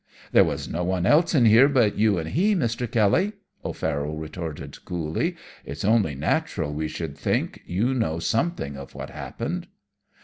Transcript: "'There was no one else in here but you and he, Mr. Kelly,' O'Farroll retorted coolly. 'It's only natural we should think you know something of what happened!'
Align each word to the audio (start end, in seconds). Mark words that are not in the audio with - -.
"'There 0.31 0.43
was 0.43 0.67
no 0.67 0.83
one 0.83 1.05
else 1.05 1.35
in 1.35 1.45
here 1.45 1.69
but 1.69 1.95
you 1.95 2.17
and 2.17 2.29
he, 2.29 2.55
Mr. 2.55 2.89
Kelly,' 2.89 3.33
O'Farroll 3.63 4.17
retorted 4.17 4.83
coolly. 4.83 5.35
'It's 5.63 5.85
only 5.85 6.15
natural 6.15 6.73
we 6.73 6.87
should 6.87 7.15
think 7.15 7.61
you 7.67 7.93
know 7.93 8.17
something 8.17 8.75
of 8.77 8.95
what 8.95 9.11
happened!' 9.11 9.67